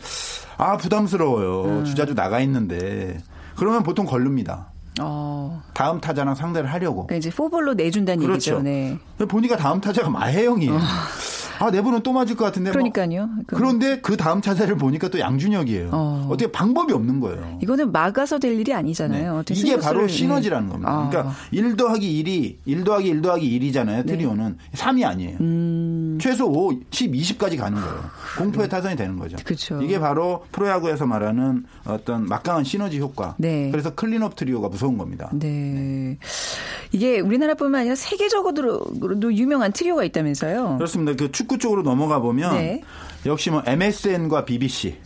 [0.57, 1.79] 아 부담스러워요.
[1.79, 1.85] 음.
[1.85, 3.17] 주자주 나가 있는데
[3.55, 4.71] 그러면 보통 걸릅니다.
[5.01, 5.63] 어.
[5.73, 7.07] 다음 타자랑 상대를 하려고.
[7.07, 8.55] 그러니까 이제 포볼로 내준다는 그렇죠.
[8.55, 8.63] 얘기죠.
[8.63, 8.99] 네.
[9.27, 10.79] 보니까 다음 타자가 마혜영이에요.
[11.63, 12.69] 아, 내부는 또 맞을 것 같은데.
[12.69, 12.73] 뭐.
[12.73, 13.29] 그러니까요.
[13.47, 15.89] 그- 그런데 그 다음 타자를 보니까 또 양준혁이에요.
[15.91, 16.27] 어.
[16.29, 16.37] 어.
[16.37, 17.59] 떻게 방법이 없는 거예요.
[17.61, 19.43] 이거는 막아서 될 일이 아니잖아요.
[19.45, 19.53] 네.
[19.55, 20.07] 이게 바로 네.
[20.07, 20.91] 시너지라는 겁니다.
[20.91, 21.09] 아.
[21.09, 24.05] 그러니까 1 더하기 1이 1 더하기 1 더하기 1이잖아요.
[24.07, 25.37] 트리오는 3이 아니에요.
[25.41, 26.17] 음.
[26.21, 28.03] 최소 5, 10, 20까지 가는 거예요.
[28.37, 29.37] 공포의 타선이 되는 거죠.
[29.43, 29.81] 그쵸.
[29.81, 33.35] 이게 바로 프로야구에서 말하는 어떤 막강한 시너지 효과.
[33.37, 33.69] 네.
[33.71, 35.29] 그래서 클린업 트리오가 무서운 겁니다.
[35.33, 36.17] 네.
[36.91, 40.75] 이게 우리나라뿐만 아니라 세계적으로도 유명한 트리오가 있다면서요.
[40.77, 41.13] 그렇습니다.
[41.15, 42.81] 그 축구 쪽으로 넘어가 보면 네.
[43.25, 44.99] 역시 뭐 MSN과 BBC.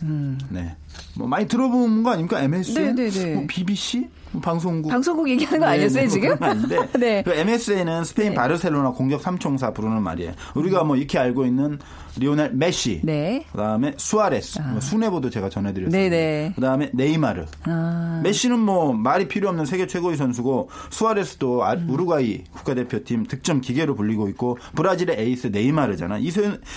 [0.50, 0.76] 네.
[1.16, 2.40] 뭐 많이 들어본 거 아닙니까?
[2.42, 2.88] MSN?
[2.90, 2.94] 음.
[2.96, 3.34] 네, 네, 네.
[3.34, 4.08] 뭐 BBC?
[4.30, 4.90] 뭐 방송국.
[4.90, 6.42] 방송국 얘기하는 거 네, 아니었어요, 네, 뭐 지금?
[6.42, 6.78] 아닌데.
[6.98, 7.22] 네.
[7.22, 8.34] 그 MSN은 스페인 네.
[8.34, 10.32] 바르셀로나 공격 삼총사 부르는 말이에요.
[10.54, 11.78] 우리가 뭐 이렇게 알고 있는
[12.18, 13.00] 리오넬 메시.
[13.04, 13.44] 네.
[13.52, 14.60] 그다음에 수아레스.
[14.60, 15.98] 뭐 수네보도 제가 전해드렸습니다.
[15.98, 16.52] 네네.
[16.56, 17.46] 그다음에 네이마르.
[17.64, 18.20] 아.
[18.22, 24.28] 메시는 뭐 말이 필요 없는 세계 최고의 선수고 수아레스도 아- 우루과이 국가대표팀 득점 기계로 불리고
[24.28, 26.18] 있고 브라질의 에이스 네이마르잖아.
[26.18, 26.30] 이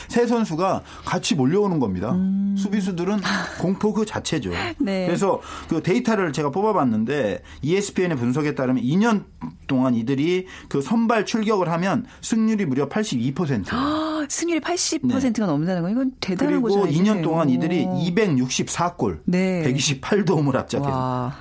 [0.08, 2.16] 세 선수가 같이 몰려오는 겁니다.
[2.58, 3.20] 수비수들은
[3.60, 4.52] 공포 그 자체죠.
[4.52, 4.74] 음.
[4.80, 5.06] 네.
[5.06, 9.24] 그래서 그 데이터를 제가 뽑아봤는데 ESPN의 분석에 따르면 2년
[9.68, 14.30] 동안 이들이 그 선발 출격을 하면 승률이 무려 82%.
[14.30, 16.62] 승률이 80%가 넘는다는 건 이건 대단한 네.
[16.62, 16.92] 그리고 거죠.
[16.92, 19.64] 2년 동안 이들이 264골, 네.
[19.64, 20.94] 128도움을 합작해요.
[20.94, 21.36] 와.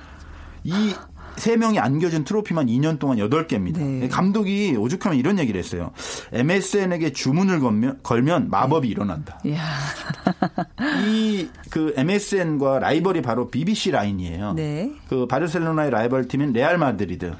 [0.63, 0.93] 이
[1.41, 3.79] 세 명이 안겨준 트로피만 2년 동안 8개입니다.
[3.79, 4.07] 네.
[4.09, 5.89] 감독이 오죽하면 이런 얘기를 했어요.
[6.31, 9.39] MSN에게 주문을 걸면, 걸면 마법이 일어난다.
[9.43, 9.59] 이야.
[11.03, 14.53] 이 그 MSN과 라이벌이 바로 BBC 라인이에요.
[14.53, 14.91] 네.
[15.09, 17.33] 그 바르셀로나의 라이벌 팀인 레알 마드리드.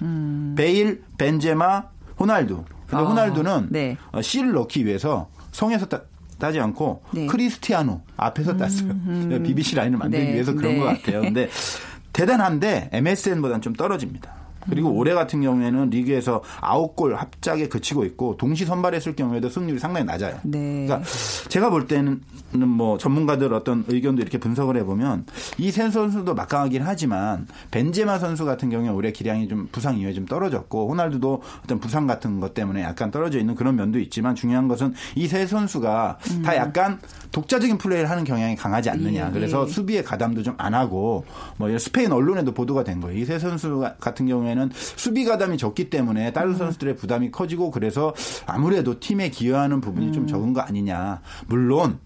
[0.56, 1.84] 베일, 벤제마,
[2.20, 2.64] 호날두.
[2.88, 3.98] 근데 아, 호날두는 네.
[4.12, 6.02] 어, C를 넣기 위해서 성에서 따,
[6.40, 7.28] 따지 않고 네.
[7.28, 8.96] 크리스티아누 앞에서 땄어요.
[9.46, 10.80] BBC 라인을 만들기 네, 위해서 그런 네.
[10.80, 11.22] 것 같아요.
[11.22, 11.48] 근데
[12.14, 14.41] 대단한데 MSN보다는 좀 떨어집니다.
[14.70, 14.96] 그리고 음.
[14.98, 20.38] 올해 같은 경우에는 리그에서 9골 합작에 그치고 있고 동시 선발했을 경우에도 승률이 상당히 낮아요.
[20.44, 20.86] 네.
[20.88, 21.02] 그러니까
[21.50, 22.22] 제가 볼 때는
[22.54, 25.26] 뭐 전문가들 어떤 의견도 이렇게 분석을 해보면
[25.58, 30.90] 이세 선수도 막강하긴 하지만 벤제마 선수 같은 경우에 올해 기량이 좀 부상 이후에 좀 떨어졌고
[30.90, 35.32] 호날두도 어떤 부상 같은 것 때문에 약간 떨어져 있는 그런 면도 있지만 중요한 것은 이
[35.32, 37.00] 세 선수가 다 약간
[37.32, 39.28] 독자적인 플레이를 하는 경향이 강하지 않느냐.
[39.28, 39.30] 음.
[39.30, 39.72] 예, 그래서 예.
[39.72, 41.24] 수비에 가담도 좀 안 하고
[41.58, 43.18] 뭐 스페인 언론에도 보도가 된 거예요.
[43.18, 46.34] 이 세 선수 같은 경우에 는 수비 가담이 적기 때문에 음.
[46.34, 48.14] 다른 선수들의 부담이 커지고 그래서
[48.46, 50.14] 아무래도 팀에 기여하는 부분이 음.
[50.14, 51.22] 좀 적은 거 아니냐.
[51.48, 52.00] 물론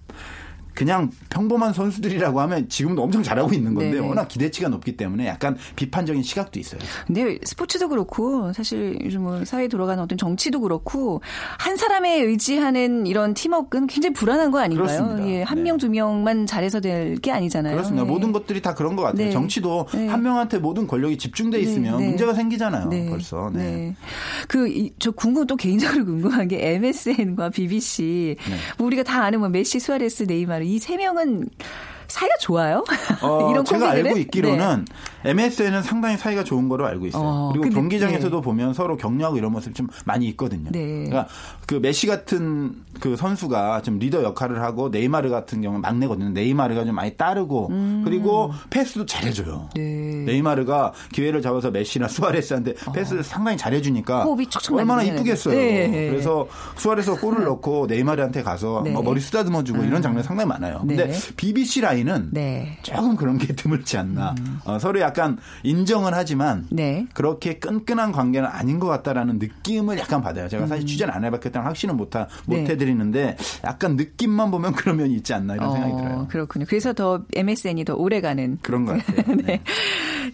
[0.75, 4.07] 그냥 평범한 선수들이라고 하면 지금도 엄청 잘하고 있는 건데 네네.
[4.07, 6.81] 워낙 기대치가 높기 때문에 약간 비판적인 시각도 있어요.
[7.07, 11.21] 근데 스포츠도 그렇고 사실 요즘 뭐 사회에 돌아가는 어떤 정치도 그렇고
[11.57, 14.85] 한 사람에 의지하는 이런 팀워크는 굉장히 불안한 거 아닌가요?
[14.88, 15.27] 그렇습니다.
[15.29, 15.63] 예, 한 네.
[15.63, 17.73] 명두 명만 잘해서 될 게 아니잖아요.
[17.75, 18.03] 그렇습니다.
[18.05, 18.07] 예.
[18.09, 19.27] 모든 것들이 다 그런 것 같아요.
[19.27, 19.31] 네.
[19.31, 20.07] 정치도 네.
[20.07, 22.09] 한 명한테 모든 권력이 집중돼 있으면 네, 네.
[22.09, 22.89] 문제가 생기잖아요.
[22.89, 23.09] 네.
[23.09, 23.49] 벌써.
[23.53, 23.95] 네.
[24.49, 28.35] 그, 이- 저 궁금, 또 개인적으로 궁금한 게 MSN과 BBC.
[28.38, 28.55] 네.
[28.77, 31.49] 뭐 우리가 다 아는 뭐 메시, 수아레스, 네이마르 이 세 명은
[32.07, 32.83] 사이가 좋아요?
[33.21, 34.05] 어, 이런 제가 콤비들은?
[34.07, 34.85] 알고 있기로는
[35.25, 37.23] MSN은 상당히 사이가 좋은 거로 알고 있어요.
[37.23, 40.69] 어, 그리고 근데- 경기장에서도 보면 서로 격려하고 이런 모습 좀 많이 있거든요.
[40.71, 41.05] 네.
[41.05, 41.27] 그러니까
[41.65, 46.29] 그 메시 같은 그 선수가 좀 리더 역할을 하고 네이마르 같은 경우는 막내거든요.
[46.29, 47.71] 네이마르가 좀 많이 따르고
[48.03, 49.69] 그리고 패스도 잘해줘요.
[49.75, 49.81] 네.
[50.25, 54.25] 네이마르가 기회를 잡아서 메시나 수아레스한테 패스를 상당히 잘해주니까
[54.71, 55.03] 얼마나.
[55.05, 55.55] 이쁘겠어요.
[55.55, 56.09] 네.
[56.09, 58.91] 그래서 수아레스가 골을 넣고 네이마르한테 가서 네.
[58.91, 60.79] 뭐 머리 쓰다듬어주고 이런 장면 상당히 많아요.
[60.87, 61.17] 근데 네.
[61.35, 62.77] BBC 라 인은 네.
[62.84, 64.36] 조금 그런 게 드물지 않나.
[64.65, 67.08] 어, 서로 약간 인정은 하지만 네.
[67.13, 70.47] 그렇게 끈끈한 관계는 아닌 것 같다라는 느낌을 약간 받아요.
[70.49, 72.63] 제가 사실 취재는 안 해봤기 때문에 확신은 못, 하, 못 음.
[72.65, 72.71] 네.
[72.71, 76.15] 해드리는데 약간 느낌만 보면 그런 면이 있지 않나 이런 생각이 들어요.
[76.19, 76.65] 어, 그렇군요.
[76.67, 78.58] 그래서 더 MSN이 더 오래 가는.
[78.62, 79.36] 그런 것 같아요.
[79.45, 79.62] 네.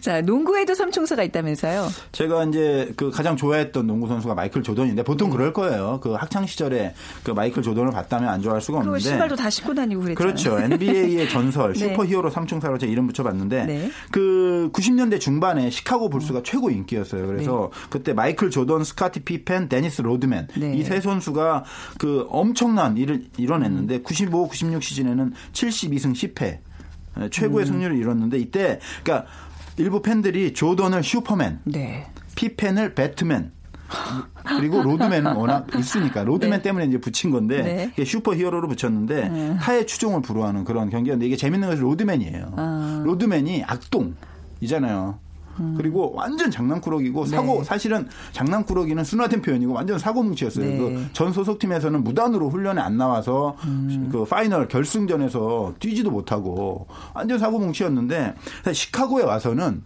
[0.00, 1.86] 자, 농구에도 삼총사가 있다면서요?
[2.12, 6.00] 제가 이제 그 가장 좋아했던 농구 선수가 마이클 조던인데 보통 그럴 거예요.
[6.02, 8.98] 그 학창 시절에 그 마이클 조던을 봤다면 안 좋아할 수가 없는데.
[8.98, 10.16] 신발도 다 신고 다니고 그랬잖아요.
[10.32, 10.58] 그렇죠.
[10.58, 11.78] NBA의 전설, 네.
[11.78, 13.90] 슈퍼히어로 삼총사로 제가 이름 붙여봤는데 네.
[14.10, 17.26] 그 90년대 중반에 시카고 불스가 최고 인기였어요.
[17.26, 20.74] 그래서 그때 마이클 조던, 스카티 피펜, 데니스 로드맨 네.
[20.76, 21.64] 이 세 선수가
[21.98, 26.58] 그 엄청난 일을 이뤄냈는데 95, 96 시즌에는 72승 10패
[27.18, 27.28] 음.
[27.30, 29.30] 최고의 승률을 이뤘는데 이때 그러니까
[29.76, 32.06] 일부 팬들이 조던을 슈퍼맨, 네.
[32.34, 33.52] 피펜을 배트맨
[34.58, 36.62] 그리고 로드맨은 워낙 있으니까 로드맨 네.
[36.62, 38.04] 때문에 이제 붙인 건데 네.
[38.04, 42.52] 슈퍼 히어로로 붙였는데 타의 추종을 불허하는 그런 경기였는데 이게 재밌는 것이 로드맨이에요.
[42.56, 43.02] 아.
[43.04, 45.18] 로드맨이 악동이잖아요.
[45.60, 45.74] 음.
[45.76, 50.64] 그리고 완전 장난꾸러기고 사고 사실은 장난꾸러기는 순화된 표현이고 완전 사고 뭉치였어요.
[50.64, 50.78] 네.
[50.78, 54.08] 그전 소속팀에서는 무단으로 훈련에 안 나와서 음.
[54.10, 58.34] 그 파이널 결승전에서 뛰지도 못하고 완전 사고 뭉치였는데
[58.72, 59.82] 시카고에 와서는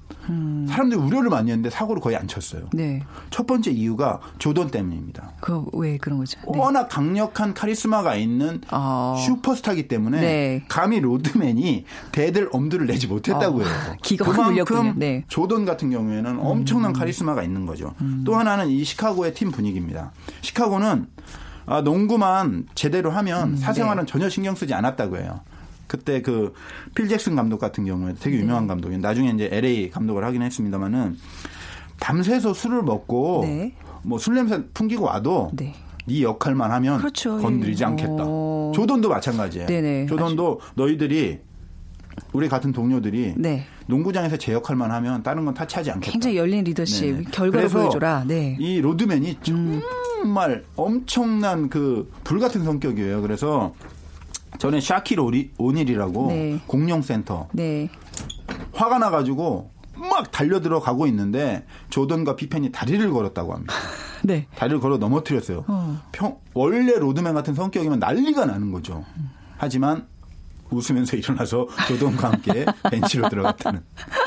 [0.69, 2.62] 사람들이 우려를 많이 했는데 사고를 거의 안 쳤어요.
[2.62, 2.69] 음.
[2.73, 3.03] 네.
[3.31, 5.33] 첫 번째 이유가 조던 때문입니다.
[5.41, 6.39] 그 왜 그런 거죠?
[6.53, 6.59] 네.
[6.59, 9.15] 워낙 강력한 카리스마가 있는 아.
[9.25, 10.65] 슈퍼스타기 때문에 네.
[10.69, 13.69] 감히 로드맨이 대들 엄두를 내지 못했다고 해요.
[13.69, 14.95] 아, 기가 확 물렸군요.
[14.97, 15.17] 네.
[15.19, 15.23] 음.
[15.29, 17.95] 조던 같은 경우에는 엄청난 카리스마가 있는 거죠.
[18.25, 20.12] 또 하나는 이 시카고의 팀 분위기입니다.
[20.41, 21.07] 시카고는
[21.67, 24.11] 아, 농구만 제대로 하면 음, 사생활은 네.
[24.11, 25.41] 전혀 신경 쓰지 않았다고 해요.
[25.87, 26.53] 그때 그
[26.94, 28.18] 필 잭슨 감독 같은 경우에 네.
[28.20, 29.01] 되게 유명한 감독이에요.
[29.01, 31.16] 나중에 이제 LA 감독을 하긴 했습니다만은
[32.01, 33.75] 밤새서 술을 먹고 네.
[34.03, 35.75] 뭐술 냄새 풍기고 와도 네.
[36.07, 37.38] 네 역할만 하면 그렇죠.
[37.38, 37.87] 건드리지 예.
[37.87, 38.25] 않겠다.
[38.27, 38.72] 어.
[38.75, 39.66] 조던도 마찬가지예요.
[39.66, 40.07] 네네.
[40.07, 41.40] 조던도 너희들이
[42.33, 43.64] 우리 같은 동료들이 네.
[43.87, 46.12] 농구장에서 제 역할만 하면 다른 건 타치하지 않겠다.
[46.12, 47.25] 굉장히 열린 리더십, 네네.
[47.31, 48.25] 결과를 보여줘라.
[48.27, 48.57] 네.
[48.59, 53.20] 이 로드맨이 정말 엄청난 그 불같은 성격이에요.
[53.22, 53.75] 그래서
[54.59, 56.61] 저는 샤킬 오리, 오닐이라고 네.
[56.67, 57.89] 공룡센터 네.
[58.73, 63.75] 화가 나가지고 막 달려들어 가고 있는데 조던과 피펜이 다리를 걸었다고 합니다.
[64.25, 64.47] 네.
[64.57, 65.65] 다리를 걸어 넘어뜨렸어요.
[65.67, 66.01] 어.
[66.13, 69.05] 평, 원래 로드맨 같은 성격이면 난리가 나는 거죠.
[69.57, 70.07] 하지만
[70.70, 73.81] 웃으면서 일어나서 조던과 함께 벤치로 들어갔다는.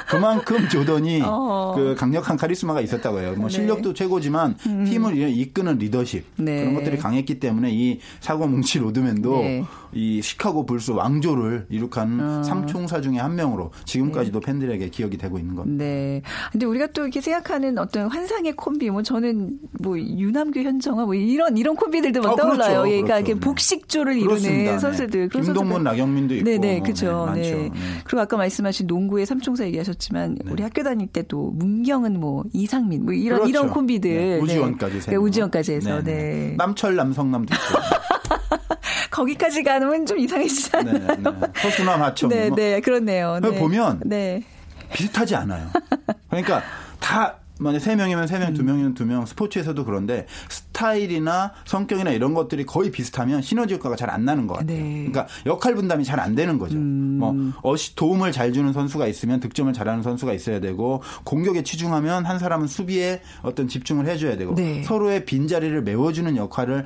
[0.08, 1.74] 그만큼 조던이 어.
[1.76, 3.34] 그 강력한 카리스마가 있었다고 해요.
[3.38, 3.56] 뭐 네.
[3.56, 6.62] 실력도 최고지만 팀을 이끄는 리더십 네.
[6.62, 9.64] 그런 것들이 강했기 때문에 이 사고 뭉치 로드맨도 네.
[9.94, 12.44] 이 시카고 불스 왕조를 이룩한 어.
[12.44, 15.84] 삼총사 중에 한 명으로 지금까지도 팬들에게 기억이 되고 있는 겁니다.
[15.84, 16.22] 네.
[16.52, 21.58] 근데 우리가 또 이렇게 생각하는 어떤 환상의 콤비, 뭐 저는 뭐 유남규 현정아 뭐 이런
[21.58, 22.58] 이런 콤비들도 막 아, 그렇죠.
[22.58, 22.88] 떠올라요.
[22.88, 23.40] 예, 그러니까 그렇죠.
[23.40, 24.42] 복식조를 이루는.
[24.42, 24.80] 네.
[24.80, 25.30] 선수들.
[25.30, 25.84] 김동문.
[25.84, 26.46] 나경민 도 있고.
[26.46, 27.32] 네네, 뭐, 그렇죠.
[27.36, 27.52] 네, 네.
[27.52, 27.72] 네.
[28.06, 33.40] 그리고 아까 말씀하신 농구의 삼총사 얘기하셨지만 우리 학교 다닐 때도 문경은 뭐 이상민 뭐 이런
[33.40, 33.50] 그렇죠.
[33.50, 34.10] 이런 콤비들.
[34.10, 35.02] 네, 우지원까지 네.
[35.02, 35.24] 세 네, 명.
[35.26, 35.96] 우지원까지 해서.
[35.98, 36.14] 네, 네.
[36.14, 36.56] 네.
[36.58, 37.80] 남철 남성남도 있고.
[39.12, 41.08] 거기까지 가면 좀 이상해지잖아요.
[41.08, 41.32] 네, 네.
[41.56, 42.30] 서수남 하청.
[42.30, 43.40] 네, 뭐 네, 그렇네요.
[43.42, 43.60] 네.
[43.60, 44.44] 보면 네.
[44.94, 45.68] 비슷하지 않아요.
[46.30, 46.64] 그러니까
[47.00, 49.26] 다 만약 세 명이면 세 명, 두 명이면 두 명.
[49.26, 54.76] 스포츠에서도 그런데 스타일이나 성격이나 이런 것들이 거의 비슷하면 시너지 효과가 잘 안 나는 것 같아요.
[54.76, 54.82] 네.
[54.84, 55.12] 음.
[55.12, 56.78] 그러니까 역할 분담이 잘 안 되는 거죠.
[56.78, 62.40] 뭐 어시 도움을 잘 주는 선수가 있으면 득점을 잘하는 선수가 있어야 되고 공격에 치중하면 한
[62.40, 64.82] 사람은 수비에 어떤 집중을 해줘야 되고 네.
[64.84, 66.86] 서로의 빈 자리를 메워주는 역할을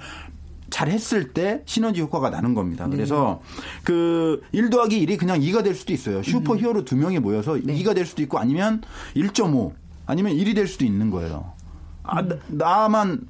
[0.69, 2.85] 잘 했을 때 시너지 효과가 나는 겁니다.
[2.87, 2.95] 네.
[2.95, 3.41] 그래서
[3.85, 6.23] 그1 더하기 1이 그냥 2가 될 수도 있어요.
[6.23, 7.73] 슈퍼 히어로 두 명이 모여서 네.
[7.75, 8.81] 2가 될 수도 있고 아니면
[9.15, 9.71] 1.5
[10.05, 11.53] 아니면 1이 될 수도 있는 거예요.
[12.03, 13.27] 아, 나- 나만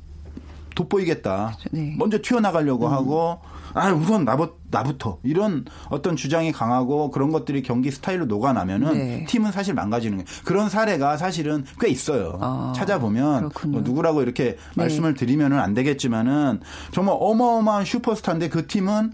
[0.76, 1.58] 돋보이겠다.
[1.72, 1.96] 네.
[2.00, 3.40] 먼저 튀어나가려고 하고
[3.76, 9.26] 아 우선 나부, 나부터 이런 어떤 주장이 강하고 그런 것들이 경기 스타일로 녹아나면은 네.
[9.26, 10.26] 팀은 사실 망가지는 거예요.
[10.46, 12.38] 그런 사례가 사실은 꽤 있어요.
[12.42, 13.52] 아, 찾아보면.
[13.68, 14.58] 뭐 누구라고 이렇게 네.
[14.76, 16.60] 말씀을 드리면은 안 되겠지만은
[16.92, 19.14] 정말 어마어마한 슈퍼스타인데 그 팀은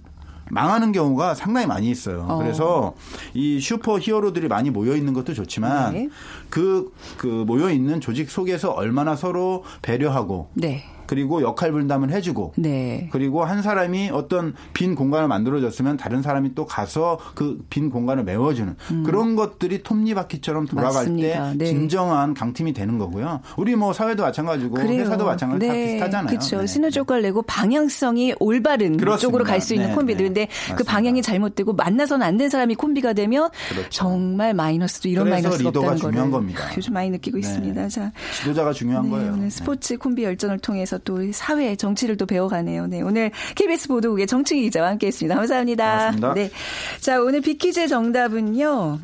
[0.49, 2.25] 망하는 경우가 상당히 많이 있어요.
[2.27, 2.38] 어.
[2.38, 2.93] 그래서
[3.33, 6.09] 이 슈퍼 히어로들이 많이 모여 있는 것도 좋지만 네.
[6.49, 10.83] 그, 그 모여 있는 조직 속에서 얼마나 서로 배려하고 네.
[11.09, 13.09] 그리고 역할 분담을 해주고 네.
[13.11, 18.75] 그리고 한 사람이 어떤 빈 공간을 만들어줬으면 다른 사람이 또 가서 그 빈 공간을 메워주는
[19.05, 20.95] 그런 것들이 톱니바퀴처럼 돌아갈 음.
[20.95, 21.51] 맞습니다.
[21.51, 21.65] 때 네.
[21.65, 23.41] 진정한 강팀이 되는 거고요.
[23.57, 26.27] 우리 뭐 사회도 마찬가지고 회사도 마찬가지 다 비슷하잖아요.
[26.27, 26.59] 그렇죠.
[26.61, 26.67] 네.
[26.67, 29.17] 시너지 효과를 내고 방향성이 올바른 그렇습니다.
[29.17, 30.75] 쪽으로 갈 수 있는 네, 콤비들인데 네.
[30.75, 30.83] 그.
[30.83, 33.89] 방향이 잘못되고 만나서는 안된 사람이 콤비가 되면 그렇죠.
[33.89, 36.61] 정말 마이너스도 이런 마이너스가 없다는 중요한 거를 겁니다.
[36.77, 37.41] 요즘 많이 느끼고 네.
[37.41, 37.87] 있습니다.
[37.89, 39.35] 자, 지도자가 중요한 네, 거예요.
[39.35, 39.49] 네.
[39.49, 42.88] 스포츠 콤비 열전을 통해서 또 사회 정치를 또 배워가네요.
[42.88, 45.35] 네, 오늘 KBS 보도국의 정충희 기자와 함께했습니다.
[45.35, 45.97] 감사합니다.
[45.97, 46.33] 고맙습니다.
[46.33, 46.51] 네,
[46.99, 48.99] 자 오늘 비키즈 정답은요.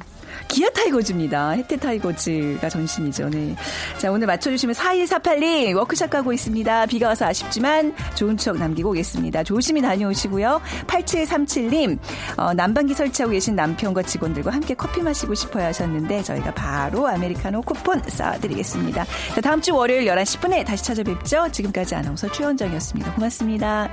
[0.48, 1.52] 기아 타이거즈입니다.
[1.52, 3.30] 해태 타이거즈가 전신이죠.
[3.30, 3.56] 네.
[3.98, 6.86] 자, 오늘 맞춰주시면 4148님 워크샵 가고 있습니다.
[6.86, 9.44] 비가 와서 아쉽지만 좋은 추억 남기고 오겠습니다.
[9.44, 10.62] 조심히 다녀오시고요.
[10.88, 11.98] 8737님,
[12.38, 18.02] 어, 난방기 설치하고 계신 남편과 직원들과 함께 커피 마시고 싶어요 하셨는데 저희가 바로 아메리카노 쿠폰
[18.04, 19.06] 쏴드리겠습니다.
[19.34, 21.50] 자, 다음 주 월요일 11시 10분에 다시 찾아뵙죠.
[21.52, 23.14] 지금까지 아나운서 최원정이었습니다.
[23.14, 23.90] 고맙습니다.